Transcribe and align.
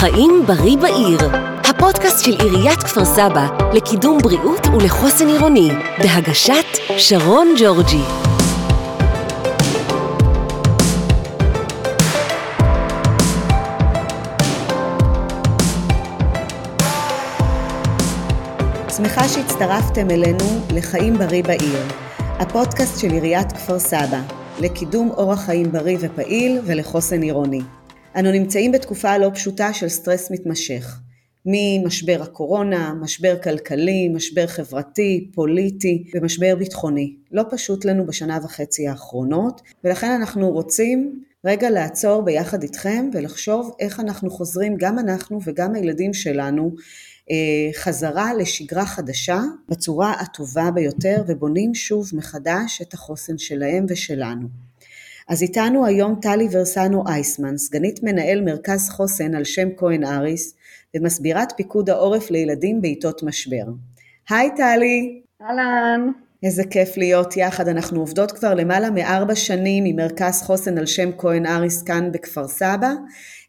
חיים 0.00 0.42
בריא 0.46 0.76
בעיר, 0.76 1.18
הפודקאסט 1.64 2.24
של 2.24 2.30
עיריית 2.30 2.78
כפר 2.78 3.04
סבא 3.04 3.48
לקידום 3.72 4.18
בריאות 4.18 4.66
ולחוסן 4.66 5.26
עירוני, 5.28 5.70
בהגשת 5.98 6.64
שרון 6.98 7.54
ג'ורג'י. 7.58 8.02
שמחה 18.96 19.28
שהצטרפתם 19.28 20.10
אלינו 20.10 20.66
לחיים 20.74 21.18
בריא 21.18 21.42
בעיר, 21.42 21.82
הפודקאסט 22.18 23.00
של 23.00 23.10
עיריית 23.10 23.52
כפר 23.52 23.78
סבא, 23.78 24.20
לקידום 24.60 25.10
אורח 25.10 25.40
חיים 25.40 25.72
בריא 25.72 25.96
ופעיל 26.00 26.60
ולחוסן 26.66 27.22
עירוני. 27.22 27.60
אנו 28.16 28.32
נמצאים 28.32 28.72
בתקופה 28.72 29.18
לא 29.18 29.30
פשוטה 29.34 29.72
של 29.72 29.88
סטרס 29.88 30.30
מתמשך, 30.30 31.00
ממשבר 31.46 32.18
הקורונה, 32.22 32.94
משבר 33.00 33.42
כלכלי, 33.42 34.08
משבר 34.08 34.46
חברתי, 34.46 35.30
פוליטי 35.34 36.04
ומשבר 36.14 36.54
ביטחוני. 36.58 37.16
לא 37.32 37.42
פשוט 37.50 37.84
לנו 37.84 38.06
בשנה 38.06 38.38
וחצי 38.44 38.88
האחרונות, 38.88 39.62
ולכן 39.84 40.10
אנחנו 40.10 40.50
רוצים 40.50 41.22
רגע 41.44 41.70
לעצור 41.70 42.22
ביחד 42.22 42.62
איתכם 42.62 43.10
ולחשוב 43.12 43.76
איך 43.80 44.00
אנחנו 44.00 44.30
חוזרים, 44.30 44.76
גם 44.78 44.98
אנחנו 44.98 45.40
וגם 45.44 45.74
הילדים 45.74 46.14
שלנו, 46.14 46.74
אה, 47.30 47.80
חזרה 47.80 48.34
לשגרה 48.34 48.86
חדשה 48.86 49.40
בצורה 49.68 50.12
הטובה 50.12 50.70
ביותר 50.70 51.24
ובונים 51.26 51.74
שוב 51.74 52.10
מחדש 52.12 52.82
את 52.82 52.94
החוסן 52.94 53.38
שלהם 53.38 53.86
ושלנו. 53.88 54.67
אז 55.28 55.42
איתנו 55.42 55.86
היום 55.86 56.14
טלי 56.22 56.48
ורסנו 56.52 57.04
אייסמן, 57.06 57.56
סגנית 57.56 58.02
מנהל 58.02 58.40
מרכז 58.40 58.88
חוסן 58.88 59.34
על 59.34 59.44
שם 59.44 59.68
כהן 59.76 60.04
אריס 60.04 60.54
ומסבירת 60.96 61.52
פיקוד 61.56 61.90
העורף 61.90 62.30
לילדים 62.30 62.80
בעיתות 62.80 63.22
משבר. 63.22 63.64
היי 64.30 64.50
טלי. 64.56 65.20
אהלן. 65.42 66.10
איזה 66.42 66.64
כיף 66.64 66.96
להיות 66.96 67.36
יחד, 67.36 67.68
אנחנו 67.68 68.00
עובדות 68.00 68.32
כבר 68.32 68.54
למעלה 68.54 68.90
מארבע 68.90 69.34
שנים 69.34 69.84
עם 69.84 69.96
מרכז 69.96 70.42
חוסן 70.42 70.78
על 70.78 70.86
שם 70.86 71.10
כהן 71.18 71.46
אריס 71.46 71.82
כאן 71.82 72.12
בכפר 72.12 72.48
סבא, 72.48 72.90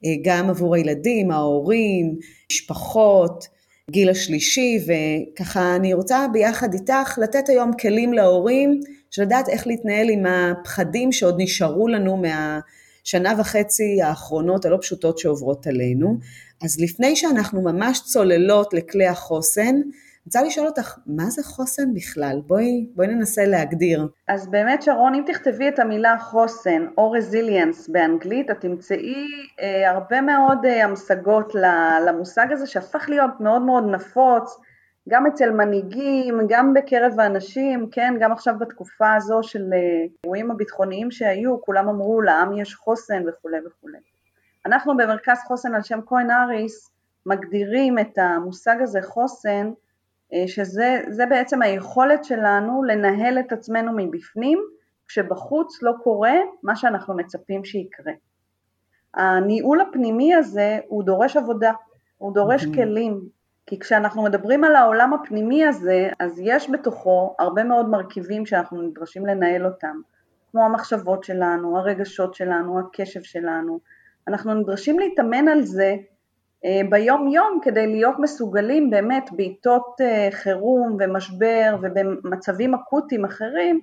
אה, 0.05 0.09
גם 0.23 0.49
עבור 0.49 0.75
הילדים, 0.75 1.31
ההורים, 1.31 2.15
משפחות, 2.51 3.47
גיל 3.91 4.09
השלישי, 4.09 4.79
וככה 4.87 5.75
אני 5.75 5.93
רוצה 5.93 6.25
ביחד 6.33 6.73
איתך 6.73 7.19
לתת 7.21 7.49
היום 7.49 7.71
כלים 7.73 8.13
להורים 8.13 8.79
של 9.11 9.21
לדעת 9.21 9.49
איך 9.49 9.67
להתנהל 9.67 10.09
עם 10.09 10.25
הפחדים 10.25 11.11
שעוד 11.11 11.35
נשארו 11.37 11.87
לנו 11.87 12.17
מהשנה 12.17 13.33
וחצי 13.39 14.01
האחרונות 14.01 14.65
הלא 14.65 14.77
פשוטות 14.81 15.17
שעוברות 15.17 15.67
עלינו. 15.67 16.17
אז 16.63 16.79
לפני 16.79 17.15
שאנחנו 17.15 17.61
ממש 17.61 18.01
צוללות 18.05 18.73
לכלי 18.73 19.07
החוסן, 19.07 19.75
אני 20.19 20.25
רוצה 20.25 20.41
לשאול 20.41 20.67
אותך, 20.67 20.97
מה 21.05 21.29
זה 21.29 21.43
חוסן 21.43 21.93
בכלל? 21.93 22.41
בואי, 22.47 22.85
בואי 22.95 23.07
ננסה 23.07 23.45
להגדיר. 23.45 24.07
אז 24.27 24.47
באמת 24.47 24.81
שרון, 24.81 25.15
אם 25.15 25.23
תכתבי 25.27 25.67
את 25.67 25.79
המילה 25.79 26.15
חוסן 26.19 26.85
או 26.97 27.11
רזיליאנס 27.11 27.89
באנגלית, 27.89 28.51
את 28.51 28.61
תמצאי 28.61 29.25
אה, 29.61 29.91
הרבה 29.91 30.21
מאוד 30.21 30.65
אה, 30.65 30.85
המשגות 30.85 31.53
למושג 32.07 32.47
הזה 32.51 32.67
שהפך 32.67 33.09
להיות 33.09 33.31
מאוד 33.39 33.61
מאוד 33.61 33.83
נפוץ, 33.91 34.57
גם 35.09 35.27
אצל 35.27 35.51
מנהיגים, 35.51 36.39
גם 36.49 36.73
בקרב 36.73 37.19
האנשים, 37.19 37.89
כן, 37.91 38.13
גם 38.19 38.31
עכשיו 38.31 38.55
בתקופה 38.59 39.13
הזו 39.13 39.39
של 39.43 39.65
אירועים 40.23 40.51
הביטחוניים 40.51 41.11
שהיו, 41.11 41.61
כולם 41.61 41.89
אמרו 41.89 42.21
לעם 42.21 42.57
יש 42.57 42.75
חוסן 42.75 43.23
וכולי 43.29 43.57
וכולי. 43.67 43.97
אנחנו 44.65 44.97
במרכז 44.97 45.37
חוסן 45.47 45.75
על 45.75 45.81
שם 45.81 45.99
כהן 46.05 46.31
אריס 46.31 46.91
מגדירים 47.25 47.99
את 47.99 48.17
המושג 48.17 48.75
הזה 48.81 49.01
חוסן, 49.01 49.71
אה, 50.33 50.47
שזה 50.47 51.25
בעצם 51.29 51.61
היכולת 51.61 52.23
שלנו 52.23 52.83
לנהל 52.83 53.39
את 53.39 53.51
עצמנו 53.51 53.91
מבפנים, 53.95 54.59
כשבחוץ 55.07 55.83
לא 55.83 55.91
קורה 56.03 56.35
מה 56.63 56.75
שאנחנו 56.75 57.15
מצפים 57.15 57.65
שיקרה. 57.65 58.13
הניהול 59.13 59.81
הפנימי 59.81 60.35
הזה 60.35 60.79
הוא 60.87 61.03
דורש 61.03 61.37
עבודה, 61.37 61.71
הוא 62.17 62.33
דורש 62.33 62.65
כלים, 62.65 63.21
כי 63.69 63.79
כשאנחנו 63.79 64.23
מדברים 64.23 64.63
על 64.63 64.75
העולם 64.75 65.13
הפנימי 65.13 65.65
הזה, 65.65 66.09
אז 66.19 66.39
יש 66.43 66.69
בתוכו 66.69 67.35
הרבה 67.39 67.63
מאוד 67.63 67.89
מרכיבים 67.89 68.45
שאנחנו 68.45 68.81
נדרשים 68.81 69.25
לנהל 69.25 69.65
אותם, 69.65 70.01
כמו 70.51 70.65
המחשבות 70.65 71.23
שלנו, 71.23 71.77
הרגשות 71.77 72.33
שלנו, 72.33 72.79
הקשב 72.79 73.21
שלנו. 73.23 73.79
אנחנו 74.27 74.53
נדרשים 74.53 74.99
להתאמן 74.99 75.47
על 75.47 75.61
זה 75.61 75.95
אה, 76.65 76.81
ביום 76.89 77.27
יום 77.27 77.59
כדי 77.63 77.87
להיות 77.87 78.15
מסוגלים 78.19 78.89
באמת 78.89 79.29
בעיתות 79.31 79.95
אה, 80.01 80.27
חירום 80.31 80.97
ומשבר 80.99 81.77
ובמצבים 81.81 82.75
אקוטיים 82.75 83.25
אחרים 83.25 83.79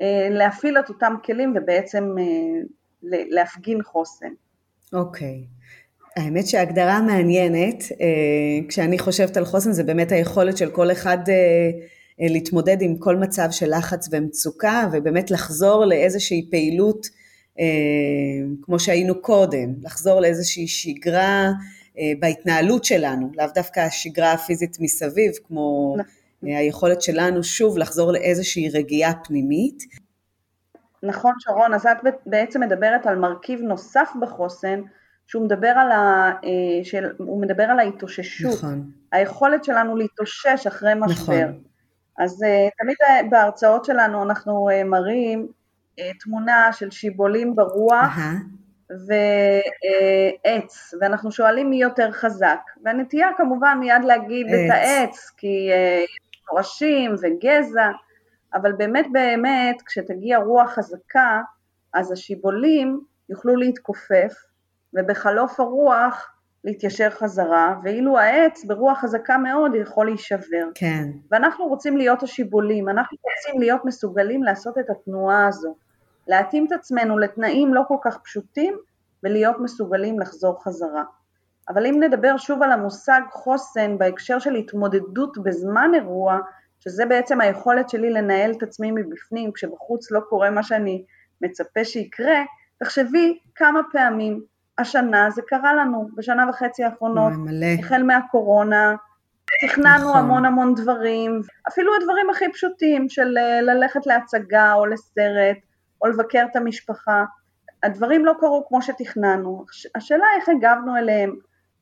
אה, 0.00 0.28
להפעיל 0.30 0.78
את 0.78 0.88
אותם 0.88 1.14
כלים 1.24 1.54
ובעצם 1.56 2.14
להפגין 3.02 3.82
חוסן. 3.82 4.32
אוקיי. 4.92 5.44
Okay. 5.46 5.60
האמת 6.16 6.46
שהגדרה 6.46 7.00
מעניינת, 7.00 7.84
אה, 8.00 8.68
כשאני 8.68 8.98
חושבת 8.98 9.36
על 9.36 9.44
חוסן 9.44 9.72
זה 9.72 9.84
באמת 9.84 10.12
היכולת 10.12 10.56
של 10.56 10.70
כל 10.70 10.92
אחד 10.92 11.18
אה, 11.28 11.34
אה, 12.20 12.26
להתמודד 12.28 12.82
עם 12.82 12.96
כל 12.98 13.16
מצב 13.16 13.48
של 13.50 13.76
לחץ 13.76 14.08
ומצוקה 14.12 14.88
ובאמת 14.92 15.30
לחזור 15.30 15.84
לאיזושהי 15.84 16.48
פעילות 16.50 17.06
כמו 18.62 18.78
שהיינו 18.80 19.20
קודם, 19.20 19.74
לחזור 19.82 20.20
לאיזושהי 20.20 20.68
שגרה 20.68 21.50
בהתנהלות 22.20 22.84
שלנו, 22.84 23.30
לאו 23.36 23.46
דווקא 23.54 23.80
השגרה 23.80 24.32
הפיזית 24.32 24.76
מסביב, 24.80 25.32
כמו 25.44 25.94
נכון. 25.98 26.12
היכולת 26.42 27.02
שלנו 27.02 27.44
שוב 27.44 27.78
לחזור 27.78 28.12
לאיזושהי 28.12 28.68
רגיעה 28.68 29.12
פנימית. 29.24 29.82
נכון 31.02 31.32
שרון, 31.38 31.74
אז 31.74 31.86
את 31.86 32.14
בעצם 32.26 32.60
מדברת 32.60 33.06
על 33.06 33.18
מרכיב 33.18 33.60
נוסף 33.60 34.10
בחוסן, 34.20 34.80
שהוא 35.30 35.44
מדבר 35.44 35.68
על, 35.68 35.92
ה, 35.92 36.32
אה, 36.44 36.84
של, 36.84 37.06
הוא 37.18 37.42
מדבר 37.42 37.62
על 37.62 37.78
ההתאוששות, 37.78 38.58
נכון. 38.58 38.90
היכולת 39.12 39.64
שלנו 39.64 39.96
להתאושש 39.96 40.66
אחרי 40.66 40.92
משבר. 40.96 41.44
נכון. 41.48 41.62
אז 42.18 42.42
אה, 42.42 42.68
תמיד 42.78 42.96
אה, 43.02 43.20
בהרצאות 43.30 43.84
שלנו 43.84 44.22
אנחנו 44.22 44.68
מראים 44.84 45.48
תמונה 46.20 46.72
של 46.72 46.90
שיבולים 46.90 47.56
ברוח 47.56 48.16
uh-huh. 48.16 48.94
ועץ, 50.44 50.94
ואנחנו 51.00 51.32
שואלים 51.32 51.70
מי 51.70 51.82
יותר 51.82 52.12
חזק, 52.12 52.60
והנטייה 52.84 53.28
כמובן 53.36 53.76
מיד 53.80 54.04
להגיד 54.04 54.46
עץ. 54.46 54.54
את 54.54 54.70
העץ, 54.70 55.30
כי 55.36 55.68
יש 56.04 56.40
שורשים 56.48 57.14
וגזע, 57.22 57.90
אבל 58.54 58.72
באמת 58.72 59.06
באמת 59.12 59.82
כשתגיע 59.86 60.38
רוח 60.38 60.70
חזקה, 60.70 61.40
אז 61.94 62.12
השיבולים 62.12 63.00
יוכלו 63.28 63.56
להתכופף, 63.56 64.49
ובחלוף 64.94 65.60
הרוח 65.60 66.30
להתיישר 66.64 67.10
חזרה, 67.10 67.74
ואילו 67.84 68.18
העץ 68.18 68.64
ברוח 68.64 68.98
חזקה 68.98 69.38
מאוד 69.38 69.74
יכול 69.74 70.06
להישבר. 70.06 70.66
כן. 70.74 71.04
ואנחנו 71.30 71.66
רוצים 71.66 71.96
להיות 71.96 72.22
השיבולים, 72.22 72.88
אנחנו 72.88 73.16
רוצים 73.22 73.60
להיות 73.60 73.84
מסוגלים 73.84 74.42
לעשות 74.42 74.78
את 74.78 74.90
התנועה 74.90 75.46
הזו, 75.48 75.76
להתאים 76.28 76.66
את 76.66 76.72
עצמנו 76.72 77.18
לתנאים 77.18 77.74
לא 77.74 77.82
כל 77.88 77.96
כך 78.02 78.18
פשוטים 78.24 78.74
ולהיות 79.22 79.56
מסוגלים 79.60 80.20
לחזור 80.20 80.64
חזרה. 80.64 81.04
אבל 81.68 81.86
אם 81.86 82.02
נדבר 82.02 82.36
שוב 82.36 82.62
על 82.62 82.72
המושג 82.72 83.20
חוסן 83.30 83.98
בהקשר 83.98 84.38
של 84.38 84.54
התמודדות 84.54 85.38
בזמן 85.42 85.90
אירוע, 85.94 86.38
שזה 86.80 87.06
בעצם 87.06 87.40
היכולת 87.40 87.88
שלי 87.88 88.10
לנהל 88.10 88.52
את 88.52 88.62
עצמי 88.62 88.90
מבפנים 88.90 89.52
כשבחוץ 89.52 90.10
לא 90.10 90.20
קורה 90.20 90.50
מה 90.50 90.62
שאני 90.62 91.04
מצפה 91.40 91.84
שיקרה, 91.84 92.42
תחשבי 92.78 93.38
כמה 93.54 93.80
פעמים 93.92 94.42
השנה 94.80 95.30
זה 95.30 95.42
קרה 95.46 95.74
לנו, 95.74 96.08
בשנה 96.16 96.50
וחצי 96.50 96.84
האחרונות, 96.84 97.32
החל 97.78 98.02
מהקורונה, 98.02 98.94
תכננו 99.60 100.08
נכון. 100.08 100.16
המון 100.16 100.44
המון 100.44 100.74
דברים, 100.74 101.40
אפילו 101.68 101.92
הדברים 102.00 102.30
הכי 102.30 102.52
פשוטים 102.52 103.08
של 103.08 103.38
אה, 103.38 103.60
ללכת 103.60 104.06
להצגה 104.06 104.74
או 104.74 104.86
לסרט, 104.86 105.56
או 106.02 106.06
לבקר 106.06 106.46
את 106.50 106.56
המשפחה, 106.56 107.24
הדברים 107.82 108.26
לא 108.26 108.32
קרו 108.40 108.64
כמו 108.68 108.82
שתכננו, 108.82 109.64
השאלה 109.94 110.24
איך 110.36 110.48
הגבנו 110.48 110.96
אליהם, 110.96 111.36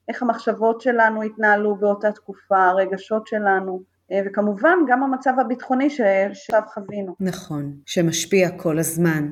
איך 0.09 0.23
המחשבות 0.23 0.81
שלנו 0.81 1.23
התנהלו 1.23 1.77
באותה 1.77 2.12
תקופה, 2.12 2.65
הרגשות 2.67 3.27
שלנו, 3.27 3.83
וכמובן 4.26 4.78
גם 4.88 5.02
המצב 5.02 5.32
הביטחוני 5.40 5.90
שעכשיו 5.90 6.60
חווינו. 6.75 7.14
נכון, 7.20 7.76
שמשפיע 7.87 8.50
כל 8.50 8.78
הזמן, 8.78 9.31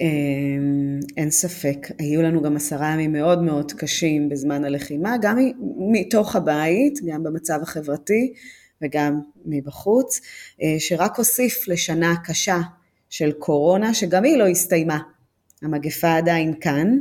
אה, 0.00 0.06
אין 1.16 1.30
ספק. 1.30 1.86
היו 1.98 2.22
לנו 2.22 2.42
גם 2.42 2.56
עשרה 2.56 2.88
ימים 2.88 3.12
מאוד 3.12 3.42
מאוד 3.42 3.72
קשים 3.72 4.28
בזמן 4.28 4.64
הלחימה, 4.64 5.16
גם 5.22 5.36
מתוך 5.92 6.36
הבית, 6.36 6.98
גם 7.06 7.22
במצב 7.22 7.58
החברתי 7.62 8.32
וגם 8.82 9.20
מבחוץ, 9.44 10.20
אה, 10.62 10.76
שרק 10.78 11.18
הוסיף 11.18 11.68
לשנה 11.68 12.14
קשה 12.24 12.58
של 13.10 13.32
קורונה, 13.32 13.94
שגם 13.94 14.24
היא 14.24 14.36
לא 14.36 14.46
הסתיימה. 14.46 14.98
המגפה 15.62 16.16
עדיין 16.16 16.54
כאן. 16.60 16.98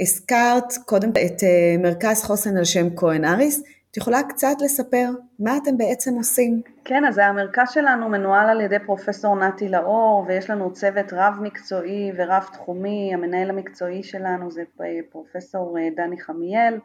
הזכרת 0.00 0.72
קודם 0.86 1.10
את 1.10 1.44
אה, 1.44 1.76
מרכז 1.78 2.22
חוסן 2.22 2.56
על 2.56 2.64
שם 2.64 2.96
כהן 2.96 3.24
אריס, 3.24 3.62
את 3.90 3.96
יכולה 3.96 4.22
קצת 4.28 4.56
לספר 4.64 5.08
מה 5.38 5.56
אתם 5.56 5.78
בעצם 5.78 6.14
עושים? 6.14 6.62
כן, 6.84 7.04
אז 7.04 7.18
המרכז 7.18 7.70
שלנו 7.70 8.08
מנוהל 8.08 8.48
על 8.48 8.60
ידי 8.60 8.78
פרופסור 8.86 9.36
נתי 9.36 9.68
לאור, 9.68 10.24
ויש 10.28 10.50
לנו 10.50 10.72
צוות 10.72 11.12
רב 11.12 11.34
מקצועי 11.42 12.12
ורב 12.16 12.48
תחומי, 12.52 13.10
המנהל 13.14 13.50
המקצועי 13.50 14.02
שלנו 14.02 14.50
זה 14.50 14.62
פרופסור 15.10 15.78
אה, 15.78 15.88
דני 15.96 16.20
חמיאל, 16.20 16.78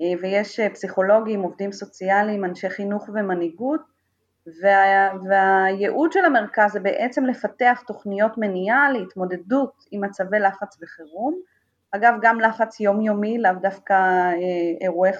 אה, 0.00 0.06
ויש 0.22 0.60
פסיכולוגים, 0.60 1.42
עובדים 1.42 1.72
סוציאליים, 1.72 2.44
אנשי 2.44 2.70
חינוך 2.70 3.08
ומנהיגות, 3.14 3.80
וה, 4.62 5.12
והייעוד 5.28 6.12
של 6.12 6.24
המרכז 6.24 6.72
זה 6.72 6.80
בעצם 6.80 7.24
לפתח 7.24 7.82
תוכניות 7.86 8.38
מניעה 8.38 8.90
להתמודדות 8.92 9.72
עם 9.90 10.04
מצבי 10.04 10.38
לחץ 10.38 10.78
וחירום, 10.82 11.34
אגב 11.92 12.14
גם 12.22 12.40
לחץ 12.40 12.80
יומיומי, 12.80 13.38
לאו 13.38 13.52
דווקא 13.62 13.92
אה, 13.92 14.34
אירועי, 14.80 15.10
אה, 15.10 15.16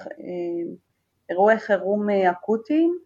אירועי 1.31 1.59
חירום 1.59 2.09
אה, 2.09 2.31
אקוטיים, 2.31 2.97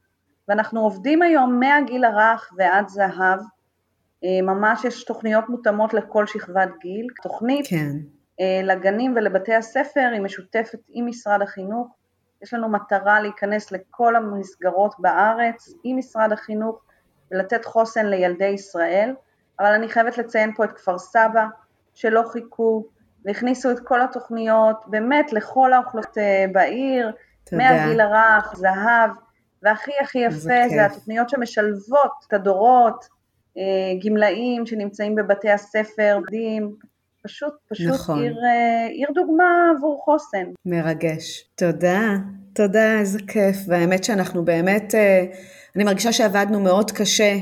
ואנחנו 0.48 0.81
עובדים 0.81 1.22
היום 1.22 1.60
מהגיל 1.60 2.06
הרך 2.06 2.54
ועד 2.57 2.88
זהב, 2.88 3.39
ממש 4.44 4.86
יש 4.86 5.04
תוכניות 5.04 5.50
מותאמות 5.50 5.94
לכל 5.94 6.27
שכבת 6.27 6.69
גיל, 6.80 7.07
תוכנית 7.24 7.68
כן. 7.68 7.92
לגנים 8.63 9.13
ולבתי 9.16 9.56
הספר 9.56 10.10
היא 10.13 10.22
משותפת 10.22 10.80
עם 10.89 11.07
משרד 11.07 11.42
החינוך, 11.42 11.88
יש 12.42 12.54
לנו 12.54 12.69
מטרה 12.69 13.19
להיכנס 13.19 13.72
לכל 13.72 14.16
המסגרות 14.16 14.95
בארץ 15.00 15.74
עם 15.83 15.98
משרד 15.98 16.31
החינוך 16.31 16.81
ולתת 17.31 17.66
חוסן 17.66 18.06
לילדי 18.06 18.45
ישראל, 18.45 19.16
אבל 19.60 19.74
אני 19.74 19.89
חייבת 19.89 20.18
לציין 20.18 20.54
פה 20.56 20.63
את 20.63 20.72
כפר 20.72 20.98
סבא, 20.98 21.45
שלא 21.94 22.24
חיכו 22.31 22.86
והכניסו 23.25 23.72
את 23.72 23.80
כל 23.80 24.01
התוכניות 24.01 24.77
באמת 24.88 25.33
לכל 25.33 25.74
האוכלוסיות 25.74 26.18
אה, 26.18 26.45
בעיר, 26.51 27.12
תודה. 27.50 27.57
מהגיל 27.57 28.01
הרך, 28.01 28.56
זהב, 28.56 29.09
והכי 29.63 29.92
הכי 30.01 30.19
יפה 30.19 30.38
זה, 30.38 30.63
זה 30.69 30.86
התוכניות 30.86 31.30
שמשלבות 31.30 32.12
את 32.27 32.33
הדורות, 32.33 33.06
אה, 33.57 33.63
גמלאים 34.06 34.65
שנמצאים 34.65 35.15
בבתי 35.15 35.51
הספר, 35.51 36.13
עובדים, 36.15 36.75
פשוט, 37.24 37.53
פשוט 37.69 37.94
נכון. 37.94 38.19
עיר, 38.19 38.38
אה, 38.45 38.88
עיר 38.88 39.07
דוגמה 39.15 39.71
עבור 39.77 40.01
חוסן. 40.06 40.45
מרגש. 40.65 41.50
תודה, 41.56 42.01
תודה, 42.53 43.00
איזה 43.00 43.19
כיף. 43.27 43.57
והאמת 43.68 44.03
שאנחנו 44.03 44.45
באמת, 44.45 44.95
אה, 44.95 45.25
אני 45.75 45.83
מרגישה 45.83 46.12
שעבדנו 46.12 46.59
מאוד 46.59 46.91
קשה 46.91 47.36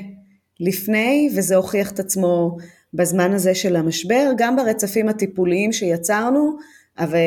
לפני, 0.60 1.30
וזה 1.38 1.56
הוכיח 1.56 1.92
את 1.92 2.00
עצמו 2.00 2.58
בזמן 2.94 3.34
הזה 3.34 3.56
של 3.56 3.76
המשבר, 3.76 4.32
גם 4.38 4.56
ברצפים 4.56 5.10
הטיפוליים 5.10 5.72
שיצרנו, 5.72 6.58
אבל 6.98 7.20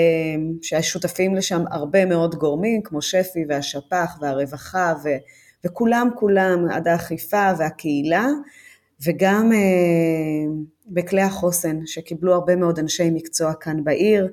שהשותפים 0.63 1.35
לשם 1.35 1.65
הרבה 1.71 2.07
מאוד 2.07 2.35
גורמים, 2.35 2.83
כמו 2.83 3.03
שפי 3.03 3.45
והשפ"ח 3.49 4.19
והרווחה, 4.21 4.95
ו, 5.05 5.09
וכולם 5.65 6.09
כולם, 6.17 6.67
עד 6.71 6.89
האכיפה 6.89 7.51
והקהילה. 7.59 8.27
וגם 9.05 9.53
אה, 9.53 9.59
בכלי 10.87 11.23
החוסן, 11.23 11.87
שקיבלו 11.87 12.35
הרבה 12.35 12.57
מאוד 12.57 12.79
אנשי 12.79 13.11
מקצוע 13.11 13.55
כאן 13.55 13.85
בעיר, 13.85 14.29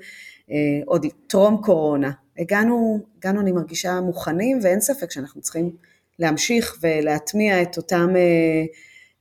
אה, 0.51 0.56
עוד 0.85 1.06
טרום 1.27 1.62
קורונה. 1.63 2.12
הגענו, 2.38 3.00
הגענו, 3.18 3.41
אני 3.41 3.51
מרגישה, 3.51 4.01
מוכנים, 4.01 4.59
ואין 4.63 4.79
ספק 4.79 5.12
שאנחנו 5.12 5.41
צריכים 5.41 5.71
להמשיך 6.19 6.77
ולהטמיע 6.81 7.62
את 7.62 7.77
אותם, 7.77 8.09
אה, 8.15 8.63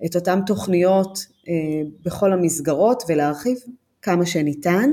את 0.07 0.15
אותם 0.17 0.41
תוכניות 0.47 1.19
בכל 2.05 2.33
המסגרות 2.33 3.03
ולהרחיב 3.09 3.59
כמה 4.03 4.27
שניתן. 4.27 4.91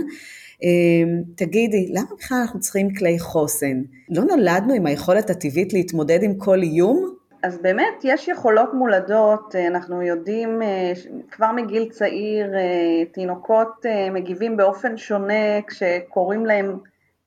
תגידי, 1.36 1.92
למה 1.94 2.16
בכלל 2.18 2.38
אנחנו 2.38 2.60
צריכים 2.60 2.94
כלי 2.94 3.20
חוסן? 3.20 3.82
לא 4.10 4.24
נולדנו 4.24 4.74
עם 4.74 4.86
היכולת 4.86 5.30
הטבעית 5.30 5.74
להתמודד 5.74 6.24
עם 6.24 6.34
כל 6.38 6.62
איום? 6.62 7.20
אז 7.44 7.58
באמת 7.62 8.02
יש 8.04 8.28
יכולות 8.28 8.74
מולדות, 8.74 9.56
אה, 9.56 9.68
אנחנו 9.68 10.02
יודעים 10.02 10.62
אה, 10.62 10.92
כבר 11.32 11.52
מגיל 11.52 11.90
צעיר 11.90 12.56
אה, 12.56 13.06
תינוקות 13.12 13.86
מגיבים 14.12 14.58
באופן 14.58 14.98
שונה 14.98 15.62
כשקורים 15.68 16.46
להם 16.46 16.78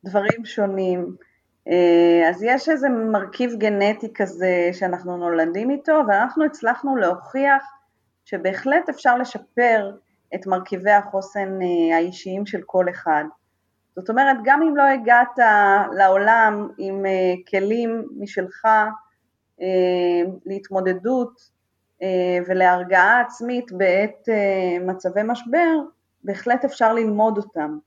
דברים 0.05 0.45
שונים, 0.45 1.17
אז 2.29 2.43
יש 2.43 2.69
איזה 2.69 2.89
מרכיב 2.89 3.55
גנטי 3.59 4.15
כזה 4.15 4.71
שאנחנו 4.73 5.17
נולדים 5.17 5.71
איתו 5.71 6.01
ואנחנו 6.09 6.45
הצלחנו 6.45 6.97
להוכיח 6.97 7.63
שבהחלט 8.25 8.89
אפשר 8.89 9.19
לשפר 9.19 9.91
את 10.35 10.47
מרכיבי 10.47 10.91
החוסן 10.91 11.59
האישיים 11.95 12.47
של 12.47 12.61
כל 12.67 12.89
אחד. 12.91 13.25
זאת 13.97 14.11
אומרת, 14.11 14.37
גם 14.45 14.63
אם 14.63 14.77
לא 14.77 14.83
הגעת 14.83 15.39
לעולם 15.97 16.69
עם 16.79 17.05
כלים 17.51 18.09
משלך, 18.19 18.67
אה, 19.63 20.33
להתמודדות 20.47 21.51
אה, 22.03 22.39
ולהרגעה 22.49 23.21
עצמית 23.21 23.73
בעת 23.73 24.29
אה, 24.29 24.85
מצבי 24.87 25.21
משבר, 25.25 25.79
בהחלט 26.25 26.65
אפשר 26.65 26.93
ללמוד 26.93 27.37
אותם. 27.37 27.79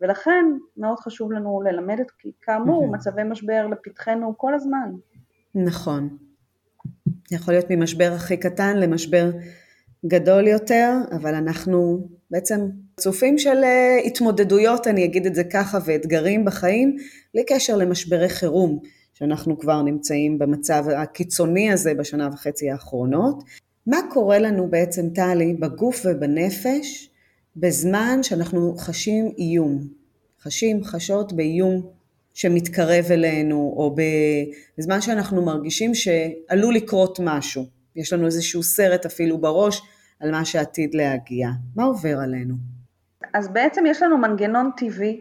ולכן 0.00 0.44
מאוד 0.76 1.00
חשוב 1.00 1.32
לנו 1.32 1.62
ללמד 1.62 2.00
את, 2.00 2.10
כי 2.10 2.32
כאמור, 2.42 2.88
מצבי 2.92 3.22
משבר 3.24 3.66
לפתחנו 3.66 4.38
כל 4.38 4.54
הזמן. 4.54 4.90
נכון. 5.54 6.16
יכול 7.30 7.54
להיות 7.54 7.66
ממשבר 7.70 8.12
הכי 8.16 8.36
קטן 8.36 8.76
למשבר 8.76 9.30
גדול 10.06 10.48
יותר, 10.48 10.92
אבל 11.12 11.34
אנחנו 11.34 12.08
בעצם 12.30 12.60
צופים 13.00 13.38
של 13.38 13.58
התמודדויות, 14.06 14.86
אני 14.86 15.04
אגיד 15.04 15.26
את 15.26 15.34
זה 15.34 15.44
ככה, 15.44 15.78
ואתגרים 15.84 16.44
בחיים, 16.44 16.96
בלי 17.34 17.44
קשר 17.44 17.76
למשברי 17.76 18.28
חירום. 18.28 18.80
שאנחנו 19.18 19.58
כבר 19.58 19.82
נמצאים 19.82 20.38
במצב 20.38 20.84
הקיצוני 20.96 21.72
הזה 21.72 21.94
בשנה 21.94 22.28
וחצי 22.32 22.70
האחרונות. 22.70 23.44
מה 23.86 23.96
קורה 24.10 24.38
לנו 24.38 24.70
בעצם, 24.70 25.08
טלי, 25.14 25.54
בגוף 25.54 26.02
ובנפש 26.04 27.10
בזמן 27.56 28.18
שאנחנו 28.22 28.74
חשים 28.78 29.32
איום, 29.38 29.80
חשים, 30.42 30.84
חשות 30.84 31.32
באיום 31.32 31.86
שמתקרב 32.34 33.04
אלינו, 33.10 33.74
או 33.76 33.96
בזמן 34.78 35.00
שאנחנו 35.00 35.44
מרגישים 35.44 35.94
שעלול 35.94 36.74
לקרות 36.74 37.18
משהו. 37.22 37.64
יש 37.96 38.12
לנו 38.12 38.26
איזשהו 38.26 38.62
סרט 38.62 39.06
אפילו 39.06 39.38
בראש 39.38 39.82
על 40.20 40.30
מה 40.30 40.44
שעתיד 40.44 40.94
להגיע. 40.94 41.48
מה 41.76 41.84
עובר 41.84 42.18
עלינו? 42.20 42.54
אז 43.34 43.48
בעצם 43.48 43.86
יש 43.86 44.02
לנו 44.02 44.18
מנגנון 44.18 44.70
טבעי 44.76 45.20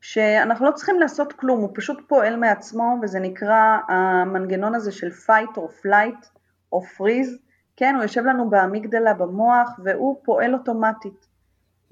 שאנחנו 0.00 0.66
לא 0.66 0.70
צריכים 0.70 1.00
לעשות 1.00 1.32
כלום, 1.32 1.60
הוא 1.60 1.70
פשוט 1.74 1.98
פועל 2.06 2.36
מעצמו 2.36 2.96
וזה 3.02 3.20
נקרא 3.20 3.78
המנגנון 3.88 4.74
הזה 4.74 4.92
של 4.92 5.08
fight 5.26 5.56
or 5.56 5.86
flight 5.86 6.26
או 6.72 6.82
freeze, 6.82 7.36
כן, 7.76 7.94
הוא 7.94 8.02
יושב 8.02 8.24
לנו 8.24 8.50
באמיגדלה 8.50 9.14
במוח 9.14 9.80
והוא 9.84 10.20
פועל 10.24 10.54
אוטומטית. 10.54 11.28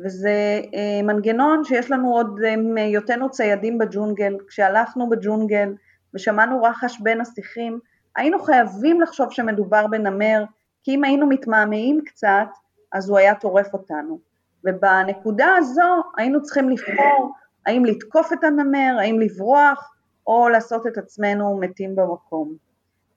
וזה 0.00 0.60
אה, 0.74 1.02
מנגנון 1.02 1.64
שיש 1.64 1.90
לנו 1.90 2.12
עוד 2.12 2.40
אה, 2.44 2.56
מהיותנו 2.56 3.30
ציידים 3.30 3.78
בג'ונגל, 3.78 4.36
כשהלכנו 4.48 5.08
בג'ונגל 5.08 5.74
ושמענו 6.14 6.62
רחש 6.62 7.00
בין 7.00 7.20
השיחים, 7.20 7.78
היינו 8.16 8.38
חייבים 8.38 9.00
לחשוב 9.00 9.32
שמדובר 9.32 9.86
בנמר, 9.86 10.44
כי 10.86 10.94
אם 10.94 11.04
היינו 11.04 11.26
מתמהמהים 11.26 12.00
קצת, 12.04 12.48
אז 12.92 13.08
הוא 13.08 13.18
היה 13.18 13.34
טורף 13.34 13.72
אותנו. 13.72 14.18
ובנקודה 14.64 15.56
הזו 15.56 16.02
היינו 16.16 16.42
צריכים 16.42 16.68
לבחור 16.68 17.32
האם 17.66 17.84
לתקוף 17.84 18.32
את 18.32 18.44
הנמר, 18.44 18.96
האם 19.00 19.20
לברוח, 19.20 19.94
או 20.26 20.48
לעשות 20.48 20.86
את 20.86 20.98
עצמנו 20.98 21.58
מתים 21.60 21.96
במקום. 21.96 22.54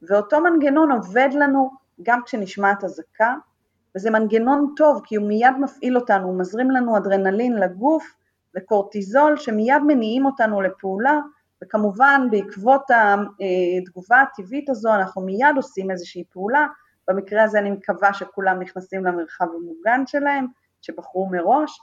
ואותו 0.01 0.41
מנגנון 0.41 0.91
עובד 0.91 1.29
לנו 1.33 1.69
גם 2.03 2.21
כשנשמעת 2.25 2.83
אזעקה, 2.83 3.35
וזה 3.95 4.11
מנגנון 4.11 4.73
טוב 4.75 5.01
כי 5.05 5.15
הוא 5.15 5.27
מיד 5.27 5.57
מפעיל 5.59 5.97
אותנו, 5.97 6.27
הוא 6.27 6.39
מזרים 6.39 6.71
לנו 6.71 6.97
אדרנלין 6.97 7.53
לגוף 7.53 8.15
וקורטיזול 8.57 9.37
שמיד 9.37 9.83
מניעים 9.87 10.25
אותנו 10.25 10.61
לפעולה, 10.61 11.19
וכמובן 11.63 12.27
בעקבות 12.31 12.81
התגובה 13.81 14.21
הטבעית 14.21 14.69
הזו 14.69 14.95
אנחנו 14.95 15.21
מיד 15.21 15.55
עושים 15.55 15.91
איזושהי 15.91 16.23
פעולה, 16.33 16.67
במקרה 17.09 17.43
הזה 17.43 17.59
אני 17.59 17.71
מקווה 17.71 18.13
שכולם 18.13 18.59
נכנסים 18.61 19.05
למרחב 19.05 19.45
המוגן 19.45 20.07
שלהם, 20.07 20.47
שבחרו 20.81 21.29
מראש, 21.31 21.79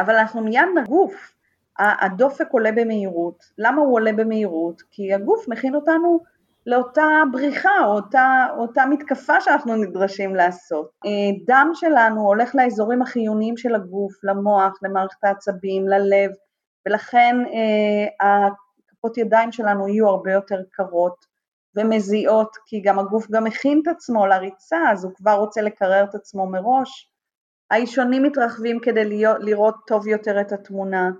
אבל 0.00 0.16
אנחנו 0.16 0.40
מיד 0.40 0.64
נגוף, 0.82 1.32
הדופק 1.78 2.46
עולה 2.50 2.72
במהירות. 2.72 3.44
למה 3.58 3.80
הוא 3.80 3.94
עולה 3.94 4.12
במהירות? 4.12 4.82
כי 4.90 5.14
הגוף 5.14 5.48
מכין 5.48 5.74
אותנו 5.74 6.20
לאותה 6.66 7.06
בריחה 7.32 7.84
או 7.84 7.92
אותה, 7.92 8.46
אותה 8.58 8.86
מתקפה 8.86 9.40
שאנחנו 9.40 9.76
נדרשים 9.76 10.34
לעשות. 10.34 10.90
אה, 11.06 11.10
דם 11.46 11.70
שלנו 11.74 12.20
הולך 12.20 12.54
לאזורים 12.54 13.02
החיוניים 13.02 13.56
של 13.56 13.74
הגוף, 13.74 14.24
למוח, 14.24 14.78
למערכת 14.82 15.24
העצבים, 15.24 15.88
ללב, 15.88 16.30
ולכן 16.86 17.36
אה, 17.46 18.36
הכפות 18.90 19.18
ידיים 19.18 19.52
שלנו 19.52 19.88
יהיו 19.88 20.08
הרבה 20.08 20.32
יותר 20.32 20.60
קרות 20.70 21.29
ומזיעות, 21.76 22.56
כי 22.66 22.80
גם 22.80 22.98
הגוף 22.98 23.30
גם 23.30 23.44
מכין 23.44 23.80
את 23.82 23.88
עצמו 23.88 24.26
לריצה, 24.26 24.78
אז 24.92 25.04
הוא 25.04 25.12
כבר 25.14 25.32
רוצה 25.32 25.62
לקרר 25.62 26.04
את 26.04 26.14
עצמו 26.14 26.46
מראש. 26.46 27.10
האישונים 27.70 28.22
מתרחבים 28.22 28.80
כדי 28.80 29.04
להיות, 29.04 29.36
לראות 29.40 29.74
טוב 29.86 30.06
יותר 30.06 30.40
את 30.40 30.52
התמונה. 30.52 31.10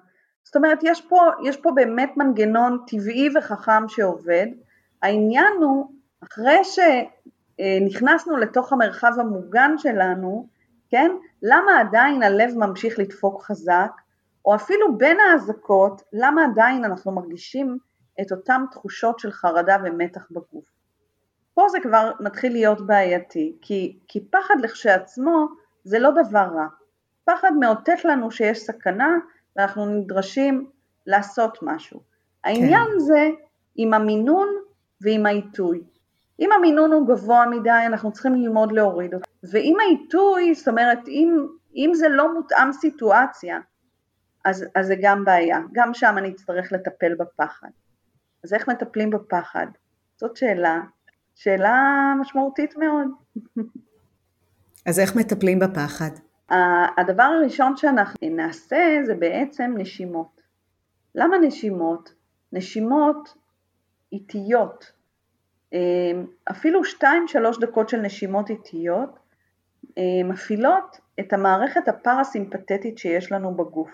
זאת 0.45 0.57
אומרת, 0.57 0.79
יש 0.83 1.01
פה, 1.01 1.21
יש 1.45 1.57
פה 1.57 1.71
באמת 1.75 2.13
מנגנון 2.17 2.79
טבעי 2.87 3.29
וחכם 3.35 3.89
שעובד. 3.89 4.47
העניין 5.03 5.53
הוא, 5.61 5.93
אחרי 6.25 6.59
שנכנסנו 6.65 8.37
לתוך 8.37 8.73
המרחב 8.73 9.13
המוגן 9.19 9.79
שלנו, 9.79 10.49
כן, 10.91 11.11
למה 11.43 11.81
עדיין 11.81 12.23
הלב 12.23 12.51
ממשיך 12.57 12.99
לדפוק 12.99 13.43
חזק, 13.43 13.91
או 14.45 14.55
אפילו 14.55 14.99
בין 14.99 15.17
האזעקות, 15.21 16.03
למה 16.13 16.45
עדיין 16.45 16.85
אנחנו 16.85 17.13
מרגישים 17.13 17.79
את 18.21 18.33
אותן 18.33 18.65
תחושות 18.71 19.19
של 19.19 19.31
חרדה 19.31 19.77
ומתח 19.85 20.27
בגוף. 20.31 20.65
פה 21.55 21.69
זה 21.69 21.79
כבר 21.83 22.13
מתחיל 22.21 22.53
להיות 22.53 22.87
בעייתי, 22.87 23.57
כי, 23.61 23.99
כי 24.09 24.25
פחד 24.31 24.55
לכשעצמו 24.63 25.47
זה 25.85 25.99
לא 25.99 26.11
דבר 26.11 26.49
רע. 26.55 26.67
פחד 27.25 27.51
מאותת 27.61 28.05
לנו 28.05 28.31
שיש 28.31 28.59
סכנה 28.59 29.19
ואנחנו 29.57 29.87
נדרשים 29.87 30.71
לעשות 31.07 31.59
משהו. 31.63 32.01
העניין 32.45 32.87
כן. 32.93 32.99
זה 32.99 33.29
עם 33.77 33.95
המינון 33.95 34.49
ועם 35.01 35.27
העיתוי. 35.27 35.83
אם 36.41 36.53
המינון 36.53 36.93
הוא 36.93 37.09
גבוה 37.09 37.47
מדי, 37.47 37.87
אנחנו 37.87 38.13
צריכים 38.13 38.35
ללמוד 38.35 38.73
להוריד 38.73 39.15
אותו. 39.15 39.31
ואם 39.43 39.77
העיתוי, 39.81 40.55
זאת 40.55 40.69
אומרת, 40.69 41.09
אם, 41.09 41.47
אם 41.77 41.91
זה 41.95 42.09
לא 42.09 42.35
מותאם 42.35 42.73
סיטואציה, 42.73 43.61
אז, 44.45 44.65
אז 44.75 44.87
זה 44.87 44.95
גם 45.03 45.25
בעיה. 45.25 45.59
גם 45.73 45.95
שם 45.95 46.15
אני 46.19 46.31
אצטרך 46.31 46.73
לטפל 46.73 47.15
בפחד. 47.15 47.69
אז 48.45 48.55
איך 48.55 48.69
מטפלים 48.69 49.11
בפחד? 49.11 49.67
זאת 50.17 50.37
שאלה, 50.37 50.81
שאלה 51.35 52.13
משמעותית 52.21 52.75
מאוד. 52.77 53.09
אז 54.87 55.01
איך 55.01 55.17
מטפלים 55.17 55.59
בפחד? 55.59 56.11
הדבר 56.99 57.23
הראשון 57.23 57.77
שאנחנו 57.77 58.29
נעשה 58.31 58.99
זה 59.07 59.15
בעצם 59.15 59.75
נשימות. 59.77 60.41
למה 61.15 61.39
נשימות? 61.39 62.15
נשימות 62.53 63.35
איטיות. 64.13 64.93
אמ, 65.73 66.27
אפילו 66.51 66.81
2-3 66.85 67.61
דקות 67.61 67.89
של 67.89 68.01
נשימות 68.01 68.51
איטיות 68.51 69.19
אמ, 69.97 70.29
מפעילות 70.29 71.01
את 71.21 71.33
המערכת 71.33 71.89
הפרסימפטית 71.89 72.99
שיש 72.99 73.33
לנו 73.33 73.55
בגוף. 73.55 73.91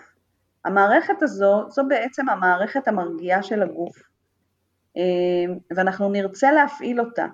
המערכת 0.65 1.21
הזו, 1.21 1.69
זו 1.69 1.83
בעצם 1.87 2.29
המערכת 2.29 2.87
המרגיעה 2.87 3.43
של 3.43 3.63
הגוף, 3.63 3.97
ואנחנו 5.75 6.09
נרצה 6.09 6.51
להפעיל 6.51 6.99
אותה. 6.99 7.25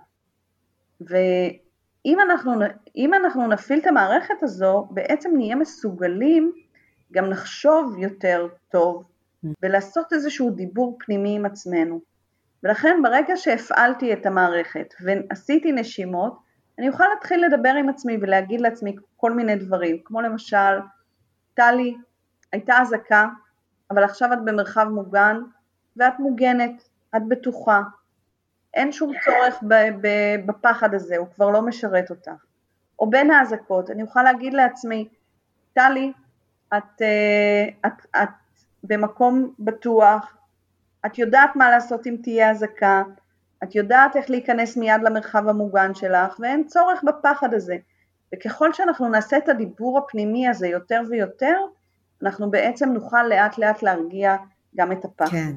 ואם 1.02 2.20
אנחנו, 2.20 2.54
אנחנו 3.14 3.48
נפעיל 3.48 3.80
את 3.80 3.88
המערכת 3.88 4.44
הזו, 4.44 4.88
בעצם 4.92 5.32
נהיה 5.38 5.56
מסוגלים 5.56 6.52
גם 7.12 7.26
לחשוב 7.26 7.98
יותר 7.98 8.48
טוב 8.70 9.04
ולעשות 9.64 10.14
איזשהו 10.14 10.50
דיבור 10.50 10.98
פנימי 11.06 11.36
עם 11.36 11.46
עצמנו. 11.46 12.00
ולכן 12.64 13.00
ברגע 13.04 13.38
שהפעלתי 13.38 14.14
את 14.14 14.26
המערכת 14.26 14.94
ועשיתי 15.02 15.72
נשימות, 15.72 16.38
אני 16.80 16.90
אוכל 16.90 17.04
להתחיל 17.14 17.46
לדבר 17.46 17.70
עם 17.70 17.90
עצמי 17.90 18.18
ולהגיד 18.22 18.62
לעצמי 18.62 18.96
כל 19.18 19.32
מיני 19.32 19.56
דברים, 19.56 19.98
כמו 20.06 20.22
למשל, 20.22 20.80
טלי, 21.54 21.96
הייתה 22.52 22.82
אזעקה, 22.82 23.28
אבל 23.92 24.04
עכשיו 24.04 24.34
את 24.34 24.38
במרחב 24.46 24.88
מוגן 24.90 25.38
ואת 25.98 26.20
מוגנת, 26.20 26.90
את 27.16 27.22
בטוחה, 27.28 27.82
אין 28.74 28.92
שום 28.92 29.12
צורך 29.26 29.64
בפחד 30.46 30.94
הזה, 30.94 31.18
הוא 31.18 31.28
כבר 31.36 31.50
לא 31.50 31.62
משרת 31.62 32.10
אותך. 32.10 32.32
או 33.00 33.10
בין 33.10 33.32
האזעקות, 33.32 33.90
אני 33.90 34.02
אוכל 34.02 34.24
להגיד 34.24 34.54
לעצמי, 34.54 35.08
טלי, 35.74 36.12
את, 36.78 37.02
אה, 37.02 37.88
את, 37.88 38.06
את 38.16 38.30
במקום 38.84 39.54
בטוח, 39.60 40.38
את 41.06 41.18
יודעת 41.20 41.56
מה 41.56 41.70
לעשות 41.70 42.08
אם 42.08 42.16
תהיה 42.24 42.52
אזעקה, 42.52 43.04
את 43.64 43.76
יודעת 43.76 44.16
איך 44.16 44.30
להיכנס 44.30 44.78
מיד 44.78 45.02
למרחב 45.04 45.48
המוגן 45.48 45.96
שלך, 45.96 46.40
ואין 46.40 46.68
צורך 46.68 47.04
בפחד 47.04 47.54
הזה. 47.54 47.78
וככל 48.36 48.74
שאנחנו 48.74 49.10
נעשה 49.10 49.38
את 49.38 49.50
הדיבור 49.50 50.00
הפנימי 50.00 50.48
הזה 50.48 50.68
יותר 50.68 51.02
ויותר, 51.10 51.58
אנחנו 52.24 52.52
בעצם 52.52 52.90
נוכל 52.90 53.24
לאט 53.24 53.58
לאט 53.58 53.84
להרגיע 53.84 54.36
גם 54.76 54.92
את 54.92 55.06
הפחד. 55.06 55.32
כן. 55.32 55.52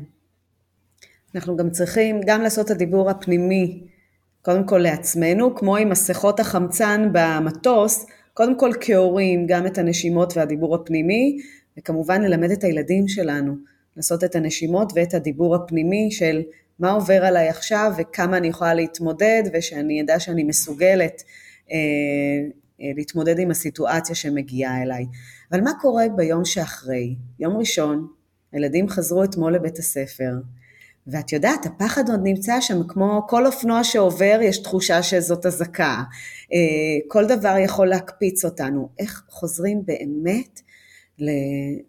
אנחנו 1.34 1.56
גם 1.56 1.70
צריכים 1.70 2.20
גם 2.26 2.42
לעשות 2.42 2.66
את 2.66 2.70
הדיבור 2.70 3.10
הפנימי, 3.10 3.82
קודם 4.42 4.66
כל 4.66 4.78
לעצמנו, 4.78 5.54
כמו 5.54 5.76
עם 5.76 5.88
מסכות 5.88 6.40
החמצן 6.40 7.08
במטוס, 7.12 8.06
קודם 8.34 8.58
כל 8.58 8.70
כהורים, 8.80 9.46
גם 9.46 9.66
את 9.66 9.78
הנשימות 9.78 10.36
והדיבור 10.36 10.74
הפנימי, 10.74 11.38
וכמובן 11.78 12.22
ללמד 12.22 12.50
את 12.50 12.64
הילדים 12.64 13.08
שלנו 13.08 13.54
לעשות 13.96 14.24
את 14.24 14.34
הנשימות 14.34 14.92
ואת 14.94 15.14
הדיבור 15.14 15.54
הפנימי 15.54 16.10
של 16.10 16.42
מה 16.78 16.90
עובר 16.90 17.24
עליי 17.24 17.48
עכשיו 17.48 17.92
וכמה 17.98 18.36
אני 18.36 18.48
יכולה 18.48 18.74
להתמודד 18.74 19.42
ושאני 19.52 20.02
אדע 20.02 20.20
שאני 20.20 20.44
מסוגלת 20.44 21.22
אה, 21.70 21.76
אה, 22.80 22.90
להתמודד 22.96 23.38
עם 23.38 23.50
הסיטואציה 23.50 24.14
שמגיעה 24.14 24.82
אליי. 24.82 25.06
אבל 25.52 25.60
מה 25.60 25.70
קורה 25.80 26.04
ביום 26.16 26.44
שאחרי? 26.44 27.16
יום 27.38 27.56
ראשון, 27.56 28.06
הילדים 28.52 28.88
חזרו 28.88 29.24
אתמול 29.24 29.54
לבית 29.54 29.78
הספר, 29.78 30.32
ואת 31.06 31.32
יודעת, 31.32 31.66
הפחד 31.66 32.08
עוד 32.10 32.20
נמצא 32.24 32.60
שם, 32.60 32.88
כמו 32.88 33.26
כל 33.28 33.46
אופנוע 33.46 33.84
שעובר, 33.84 34.38
יש 34.42 34.58
תחושה 34.62 35.02
שזאת 35.02 35.46
אזעקה. 35.46 36.02
אה, 36.52 37.08
כל 37.08 37.24
דבר 37.24 37.54
יכול 37.58 37.86
להקפיץ 37.88 38.44
אותנו. 38.44 38.88
איך 38.98 39.22
חוזרים 39.28 39.82
באמת 39.84 40.60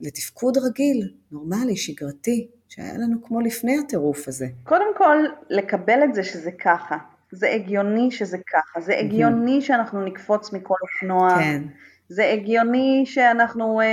לתפקוד 0.01 0.57
רגיל, 0.57 1.13
נורמלי, 1.31 1.75
שגרתי, 1.75 2.47
שהיה 2.69 2.93
לנו 2.93 3.23
כמו 3.23 3.41
לפני 3.41 3.77
הטירוף 3.79 4.27
הזה? 4.27 4.47
קודם 4.63 4.97
כל, 4.97 5.17
לקבל 5.49 6.03
את 6.03 6.13
זה 6.13 6.23
שזה 6.23 6.51
ככה. 6.51 6.97
זה 7.31 7.49
הגיוני 7.49 8.11
שזה 8.11 8.37
ככה, 8.53 8.81
זה 8.81 8.97
הגיוני 8.97 9.61
שאנחנו 9.61 10.05
נקפוץ 10.05 10.53
מכל 10.53 10.75
אופנוע. 10.81 11.35
כן. 11.39 11.63
זה 12.09 12.31
הגיוני 12.33 13.03
שאנחנו 13.05 13.81
אה, 13.81 13.85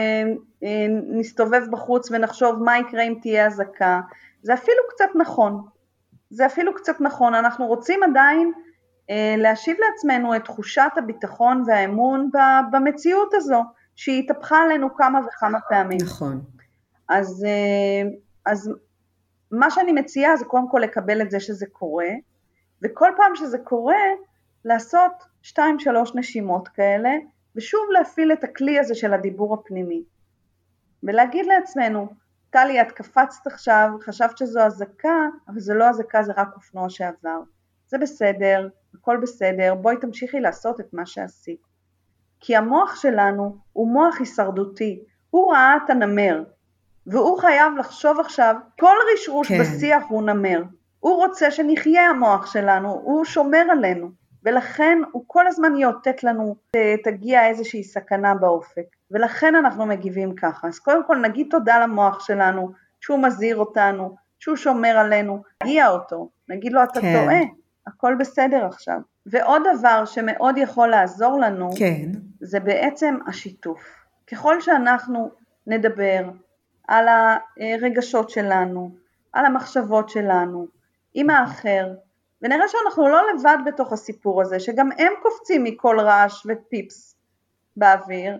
אה, 0.64 0.86
נסתובב 1.18 1.62
בחוץ 1.70 2.10
ונחשוב 2.10 2.62
מה 2.62 2.78
יקרה 2.78 3.02
אם 3.02 3.14
תהיה 3.22 3.46
אזעקה. 3.46 4.00
זה 4.44 4.54
אפילו 4.54 4.82
קצת 4.88 5.08
נכון, 5.14 5.62
זה 6.30 6.46
אפילו 6.46 6.74
קצת 6.74 7.00
נכון, 7.00 7.34
אנחנו 7.34 7.66
רוצים 7.66 8.02
עדיין 8.02 8.52
אה, 9.10 9.34
להשיב 9.38 9.76
לעצמנו 9.80 10.36
את 10.36 10.44
תחושת 10.44 10.90
הביטחון 10.96 11.62
והאמון 11.66 12.30
במציאות 12.72 13.34
הזו, 13.34 13.62
שהיא 13.96 14.24
התהפכה 14.24 14.62
עלינו 14.62 14.94
כמה 14.94 15.20
וכמה 15.26 15.58
פעמים. 15.68 15.98
נכון. 16.02 16.40
אז, 17.08 17.44
אה, 17.44 18.10
אז 18.46 18.70
מה 19.50 19.70
שאני 19.70 19.92
מציעה 19.92 20.36
זה 20.36 20.44
קודם 20.44 20.70
כל 20.70 20.78
לקבל 20.78 21.22
את 21.22 21.30
זה 21.30 21.40
שזה 21.40 21.66
קורה, 21.72 22.10
וכל 22.84 23.10
פעם 23.16 23.34
שזה 23.34 23.58
קורה, 23.58 24.02
לעשות 24.64 25.12
שתיים 25.42 25.78
שלוש 25.78 26.14
נשימות 26.14 26.68
כאלה, 26.68 27.10
ושוב 27.56 27.80
להפעיל 27.90 28.32
את 28.32 28.44
הכלי 28.44 28.78
הזה 28.78 28.94
של 28.94 29.14
הדיבור 29.14 29.54
הפנימי. 29.54 30.02
ולהגיד 31.02 31.46
לעצמנו, 31.46 32.08
טלי, 32.54 32.80
את 32.80 32.92
קפצת 32.92 33.46
עכשיו, 33.46 33.88
חשבת 34.02 34.38
שזו 34.38 34.60
אזעקה, 34.60 35.26
אבל 35.48 35.60
זה 35.60 35.74
לא 35.74 35.88
אזעקה, 35.88 36.22
זה 36.22 36.32
רק 36.36 36.48
אופנוע 36.54 36.90
שעבר. 36.90 37.40
זה 37.86 37.98
בסדר, 37.98 38.68
הכל 38.94 39.16
בסדר, 39.22 39.74
בואי 39.74 39.96
תמשיכי 39.96 40.40
לעשות 40.40 40.80
את 40.80 40.86
מה 40.92 41.06
שעשית. 41.06 41.60
כי 42.40 42.56
המוח 42.56 42.96
שלנו 42.96 43.56
הוא 43.72 43.88
מוח 43.88 44.16
הישרדותי, 44.18 45.02
הוא 45.30 45.52
ראה 45.52 45.76
את 45.76 45.90
הנמר, 45.90 46.42
והוא 47.06 47.38
חייב 47.38 47.72
לחשוב 47.78 48.20
עכשיו, 48.20 48.54
כל 48.80 48.96
רשרוש 49.14 49.48
כן. 49.48 49.60
בשיח 49.60 50.04
הוא 50.08 50.22
נמר. 50.22 50.62
הוא 51.00 51.16
רוצה 51.16 51.50
שנחיה 51.50 52.10
המוח 52.10 52.52
שלנו, 52.52 52.90
הוא 52.92 53.24
שומר 53.24 53.66
עלינו, 53.70 54.10
ולכן 54.44 54.98
הוא 55.12 55.24
כל 55.26 55.46
הזמן 55.46 55.76
יאותת 55.76 56.24
לנו, 56.24 56.56
תגיע 57.04 57.46
איזושהי 57.46 57.84
סכנה 57.84 58.34
באופק. 58.34 58.84
ולכן 59.10 59.54
אנחנו 59.54 59.86
מגיבים 59.86 60.34
ככה. 60.34 60.68
אז 60.68 60.78
קודם 60.78 61.06
כל 61.06 61.16
נגיד 61.16 61.46
תודה 61.50 61.78
למוח 61.78 62.20
שלנו, 62.20 62.72
שהוא 63.00 63.18
מזהיר 63.18 63.56
אותנו, 63.56 64.16
שהוא 64.38 64.56
שומר 64.56 64.98
עלינו, 64.98 65.42
נגיע 65.62 65.88
אותו, 65.88 66.28
נגיד 66.48 66.72
לו 66.72 66.84
אתה 66.84 67.00
כן. 67.00 67.14
טועה, 67.24 67.40
הכל 67.86 68.14
בסדר 68.18 68.66
עכשיו. 68.66 68.98
ועוד 69.26 69.62
דבר 69.78 70.04
שמאוד 70.04 70.58
יכול 70.58 70.88
לעזור 70.88 71.38
לנו, 71.38 71.70
כן. 71.78 72.10
זה 72.40 72.60
בעצם 72.60 73.18
השיתוף. 73.26 73.80
ככל 74.32 74.60
שאנחנו 74.60 75.30
נדבר 75.66 76.24
על 76.88 77.06
הרגשות 77.08 78.30
שלנו, 78.30 78.90
על 79.32 79.46
המחשבות 79.46 80.08
שלנו, 80.08 80.66
עם 81.14 81.30
האחר, 81.30 81.86
ונראה 82.44 82.68
שאנחנו 82.68 83.08
לא 83.08 83.22
לבד 83.32 83.56
בתוך 83.66 83.92
הסיפור 83.92 84.42
הזה, 84.42 84.60
שגם 84.60 84.88
הם 84.98 85.12
קופצים 85.22 85.64
מכל 85.64 86.00
רעש 86.00 86.46
ופיפס 86.46 87.16
באוויר, 87.76 88.38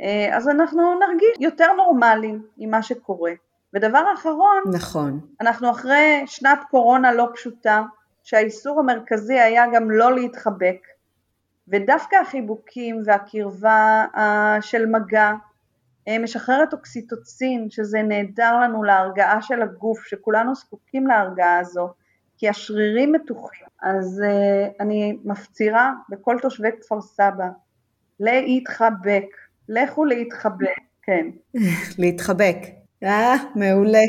אה, 0.00 0.36
אז 0.36 0.48
אנחנו 0.48 0.98
נרגיש 0.98 1.36
יותר 1.40 1.72
נורמליים 1.76 2.42
עם 2.56 2.70
מה 2.70 2.82
שקורה. 2.82 3.32
ודבר 3.74 4.04
אחרון, 4.14 4.62
נכון. 4.74 5.20
אנחנו 5.40 5.70
אחרי 5.70 6.22
שנת 6.26 6.58
קורונה 6.70 7.12
לא 7.12 7.28
פשוטה, 7.34 7.82
שהאיסור 8.22 8.80
המרכזי 8.80 9.38
היה 9.38 9.64
גם 9.74 9.90
לא 9.90 10.14
להתחבק, 10.14 10.86
ודווקא 11.68 12.16
החיבוקים 12.16 13.02
והקרבה 13.04 14.04
של 14.60 14.86
מגע 14.86 15.32
משחררת 16.20 16.72
אוקסיטוצין, 16.72 17.70
שזה 17.70 18.02
נהדר 18.02 18.56
לנו 18.62 18.82
להרגעה 18.82 19.42
של 19.42 19.62
הגוף, 19.62 20.04
שכולנו 20.06 20.54
זקוקים 20.54 21.06
להרגעה 21.06 21.58
הזו, 21.58 21.88
כי 22.42 22.48
השרירים 22.48 23.12
מתוחים. 23.12 23.66
אז 23.82 24.22
אני 24.80 25.16
מפצירה 25.24 25.92
בכל 26.08 26.36
תושבי 26.42 26.68
כפר 26.80 27.00
סבא 27.00 27.44
להתחבק, 28.20 29.24
לכו 29.68 30.04
להתחבק, 30.04 30.76
כן. 31.02 31.26
להתחבק, 31.98 32.56
אה, 33.02 33.34
מעולה. 33.54 34.00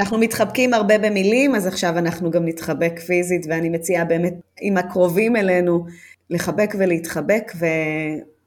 אנחנו 0.00 0.18
מתחבקים 0.18 0.74
הרבה 0.74 0.98
במילים, 0.98 1.54
אז 1.54 1.66
עכשיו 1.66 1.98
אנחנו 1.98 2.30
גם 2.30 2.44
נתחבק 2.44 2.98
פיזית, 2.98 3.46
ואני 3.48 3.68
מציעה 3.68 4.04
באמת 4.04 4.34
עם 4.60 4.76
הקרובים 4.76 5.36
אלינו 5.36 5.86
לחבק 6.30 6.74
ולהתחבק 6.78 7.52
ו... 7.60 7.66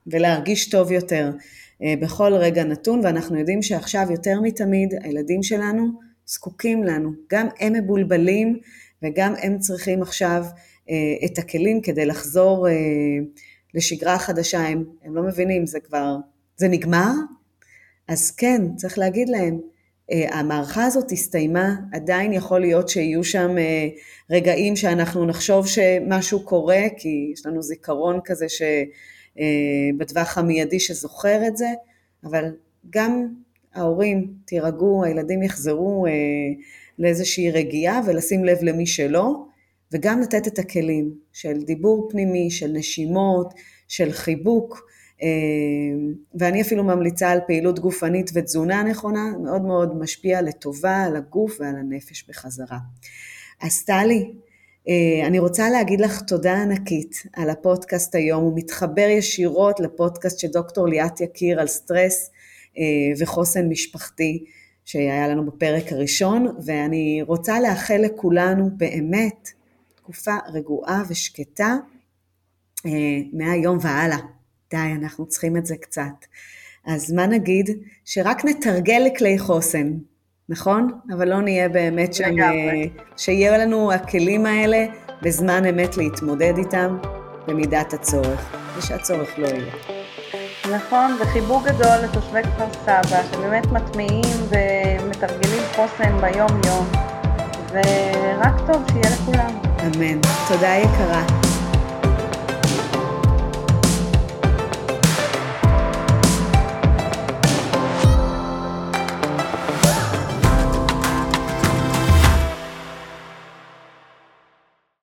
ולהרגיש 0.08 0.70
טוב 0.70 0.92
יותר 0.92 1.32
אה, 1.84 1.94
בכל 2.02 2.34
רגע 2.34 2.64
נתון, 2.64 3.02
ואנחנו 3.04 3.40
יודעים 3.40 3.62
שעכשיו 3.62 4.08
יותר 4.12 4.42
מתמיד 4.42 4.94
הילדים 5.04 5.44
שלנו 5.44 6.07
זקוקים 6.28 6.84
לנו, 6.84 7.12
גם 7.32 7.48
הם 7.60 7.74
מבולבלים 7.74 8.60
וגם 9.04 9.34
הם 9.42 9.60
צריכים 9.60 10.02
עכשיו 10.02 10.46
אה, 10.90 11.26
את 11.26 11.38
הכלים 11.38 11.82
כדי 11.82 12.06
לחזור 12.06 12.68
אה, 12.68 12.74
לשגרה 13.74 14.20
חדשה, 14.20 14.60
הם, 14.60 14.84
הם 15.04 15.16
לא 15.16 15.24
מבינים, 15.24 15.66
זה 15.66 15.80
כבר, 15.80 16.16
זה 16.58 16.68
נגמר? 16.68 17.12
אז 18.08 18.32
כן, 18.32 18.76
צריך 18.76 18.98
להגיד 18.98 19.30
להם, 19.30 19.60
אה, 20.12 20.40
המערכה 20.40 20.86
הזאת 20.86 21.12
הסתיימה, 21.12 21.76
עדיין 21.94 22.34
יכול 22.34 22.62
להיות 22.62 22.90
שיהיו 22.90 23.24
שם 23.24 23.56
רגעים 24.30 24.76
שאנחנו 24.76 25.26
נחשוב 25.26 25.68
שמשהו 25.68 26.46
קורה, 26.46 26.82
כי 26.98 27.32
יש 27.34 27.46
לנו 27.46 27.62
זיכרון 27.62 28.20
כזה 28.26 28.46
שבטווח 29.96 30.38
המיידי 30.38 30.80
שזוכר 30.80 31.48
את 31.48 31.58
זה, 31.58 31.68
אבל 32.24 32.46
גם 32.90 33.28
ההורים 33.74 34.34
תירגעו, 34.46 35.04
הילדים 35.04 35.44
יחזרו 35.44 36.06
לאיזושהי 37.00 37.52
רגיעה 37.52 38.02
ולשים 38.06 38.46
לב 38.46 38.58
למי 38.62 38.86
שלא, 38.86 39.44
וגם 39.92 40.22
לתת 40.22 40.48
את 40.48 40.60
הכלים 40.60 41.14
של 41.34 41.64
דיבור 41.64 42.08
פנימי, 42.12 42.52
של 42.52 42.72
נשימות, 42.72 43.54
של 43.88 44.12
חיבוק, 44.12 44.88
אמ, 45.22 46.14
ואני 46.36 46.62
אפילו 46.62 46.84
ממליצה 46.84 47.30
על 47.30 47.40
פעילות 47.48 47.80
גופנית 47.80 48.32
ותזונה 48.34 48.84
נכונה, 48.84 49.32
מאוד 49.44 49.62
מאוד 49.62 49.98
משפיע 49.98 50.42
לטובה 50.42 51.04
על 51.04 51.16
הגוף 51.16 51.58
ועל 51.60 51.76
הנפש 51.76 52.30
בחזרה. 52.30 52.78
אז 53.62 53.84
טלי, 53.86 54.34
אה, 54.90 55.28
אני 55.28 55.40
רוצה 55.40 55.70
להגיד 55.70 56.02
לך 56.02 56.22
תודה 56.22 56.62
ענקית 56.62 57.24
על 57.34 57.50
הפודקאסט 57.50 58.16
היום, 58.16 58.44
הוא 58.44 58.54
מתחבר 58.56 59.08
ישירות 59.10 59.80
לפודקאסט 59.80 60.40
של 60.40 60.48
דוקטור 60.48 60.88
ליאת 60.88 61.22
יקיר 61.22 61.60
על 61.60 61.68
סטרס 61.68 62.30
אה, 62.30 62.37
וחוסן 63.20 63.70
משפחתי 63.70 64.44
שהיה 64.86 65.28
לנו 65.28 65.46
בפרק 65.46 65.92
הראשון, 65.92 66.56
ואני 66.66 67.22
רוצה 67.28 67.60
לאחל 67.60 68.02
לכולנו 68.06 68.70
באמת 68.78 69.50
תקופה 69.96 70.36
רגועה 70.54 71.04
ושקטה 71.10 71.76
אה, 72.86 72.92
מהיום 73.34 73.78
והלאה. 73.82 74.18
די, 74.72 74.78
אנחנו 75.02 75.26
צריכים 75.26 75.58
את 75.58 75.66
זה 75.66 75.76
קצת. 75.78 76.26
אז 76.86 77.12
מה 77.12 77.28
נגיד? 77.28 77.70
שרק 78.06 78.46
נתרגל 78.46 79.02
לכלי 79.06 79.40
חוסן, 79.40 79.92
נכון? 80.50 80.92
אבל 81.16 81.30
לא 81.30 81.42
נהיה 81.42 81.70
באמת 81.70 82.14
שם, 82.14 82.40
אה, 82.40 82.84
שיהיה 83.18 83.58
לנו 83.58 83.92
הכלים 83.92 84.46
האלה 84.46 84.86
בזמן 85.22 85.66
אמת 85.66 85.98
להתמודד 85.98 86.54
איתם 86.58 86.98
במידת 87.48 87.94
הצורך, 87.94 88.56
ושהצורך 88.78 89.40
לא 89.40 89.48
יהיה. 89.48 89.97
נכון, 90.76 91.18
וחיבוק 91.20 91.64
גדול 91.64 91.98
לתושבי 92.04 92.44
כפר 92.44 92.66
סבא, 92.86 93.22
שבאמת 93.32 93.72
מטמיעים 93.72 94.38
ומתרגלים 94.50 95.64
חוסן 95.76 96.22
ביום-יום, 96.22 96.88
ורק 97.72 98.56
טוב 98.68 98.84
שיהיה 98.92 99.16
לכולם. 99.16 99.60
אמן. 99.86 100.22
תודה 100.48 100.76
יקרה. 100.76 101.47